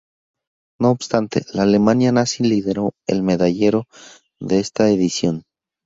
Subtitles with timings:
[0.81, 3.85] No obstante, la Alemania Nazi lideró el medallero
[4.39, 5.43] de esta edición.